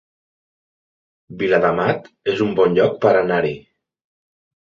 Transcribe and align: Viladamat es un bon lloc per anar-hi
Viladamat 1.41 2.09
es 2.33 2.41
un 2.45 2.55
bon 2.61 2.75
lloc 2.79 2.97
per 3.05 3.11
anar-hi 3.19 3.55